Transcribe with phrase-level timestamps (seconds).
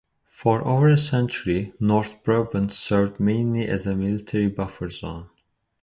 [0.25, 5.29] For over a century, North Brabant served mainly as a military buffer zone.